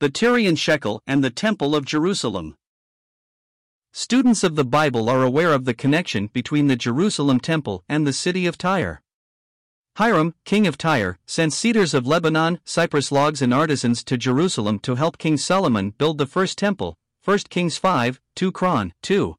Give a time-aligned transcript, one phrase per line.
[0.00, 2.56] the Tyrian shekel and the Temple of Jerusalem.
[3.92, 8.14] Students of the Bible are aware of the connection between the Jerusalem temple and the
[8.14, 9.02] city of Tyre.
[9.96, 14.94] Hiram, king of Tyre, sent cedars of Lebanon, cypress logs, and artisans to Jerusalem to
[14.94, 16.96] help King Solomon build the first temple.
[17.26, 19.36] 1 Kings 5, 2 Chron, 2.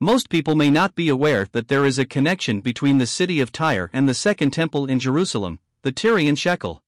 [0.00, 3.52] Most people may not be aware that there is a connection between the city of
[3.52, 6.82] Tyre and the second temple in Jerusalem, the Tyrian shekel.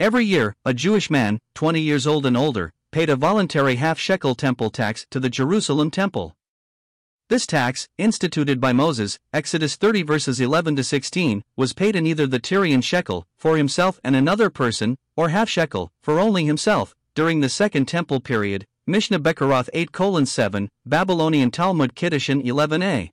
[0.00, 4.34] Every year, a Jewish man, 20 years old and older, paid a voluntary half shekel
[4.34, 6.34] temple tax to the Jerusalem temple.
[7.28, 12.26] This tax, instituted by Moses, Exodus 30 verses 11 to 16, was paid in either
[12.26, 17.40] the Tyrian shekel, for himself and another person, or half shekel, for only himself, during
[17.40, 23.10] the Second Temple period, Mishnah Bekhoroth 8 7, Babylonian Talmud Kiddushin 11a.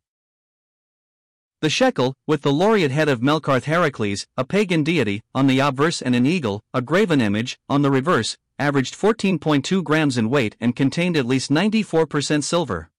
[1.59, 6.03] The shekel, with the laureate head of Melkarth Heracles, a pagan deity, on the obverse
[6.03, 10.75] and an eagle, a graven image, on the reverse, averaged 14.2 grams in weight and
[10.75, 12.91] contained at least 94% silver.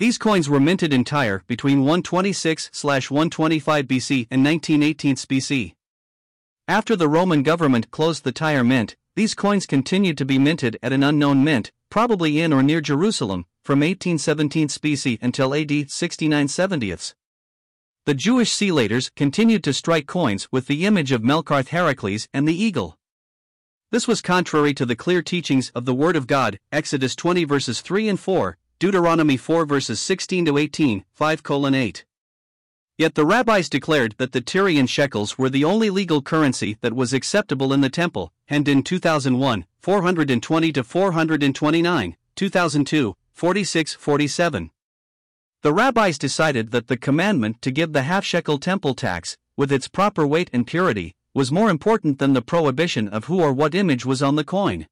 [0.00, 5.74] These coins were minted in Tyre between 126 125 BC and 1918 BC.
[6.66, 10.92] After the Roman government closed the Tyre mint, these coins continued to be minted at
[10.92, 16.96] an unknown mint, probably in or near Jerusalem, from 1817 BC until AD 69 70
[18.06, 22.54] The Jewish sealators continued to strike coins with the image of Melkarth Heracles and the
[22.54, 22.96] eagle.
[23.90, 27.82] This was contrary to the clear teachings of the Word of God, Exodus 20 verses
[27.82, 32.06] 3 and 4, Deuteronomy 4 verses 16 to 18, 5 colon 8.
[32.96, 37.12] Yet the rabbis declared that the Tyrian shekels were the only legal currency that was
[37.12, 44.70] acceptable in the temple, and in 2001, 420 to 429, 2002, 46 47.
[45.62, 49.88] The rabbis decided that the commandment to give the half shekel temple tax, with its
[49.88, 54.06] proper weight and purity, was more important than the prohibition of who or what image
[54.06, 54.86] was on the coin.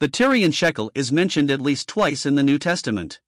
[0.00, 3.20] The Tyrian shekel is mentioned at least twice in the New Testament.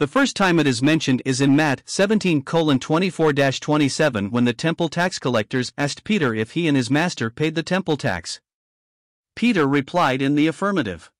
[0.00, 4.88] The first time it is mentioned is in Matt 17 24 27 when the temple
[4.88, 8.40] tax collectors asked Peter if he and his master paid the temple tax.
[9.36, 11.11] Peter replied in the affirmative.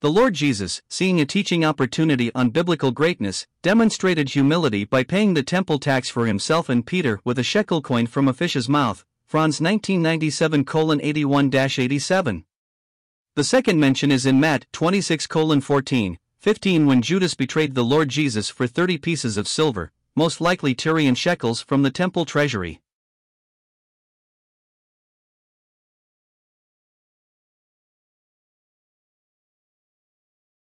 [0.00, 5.42] The Lord Jesus, seeing a teaching opportunity on biblical greatness, demonstrated humility by paying the
[5.42, 9.04] temple tax for himself and Peter with a shekel coin from a fish's mouth.
[9.26, 10.64] Franz 1997
[11.02, 12.44] 81 87.
[13.34, 18.48] The second mention is in Matt 26 14, 15 when Judas betrayed the Lord Jesus
[18.48, 22.80] for 30 pieces of silver, most likely Tyrian shekels from the temple treasury.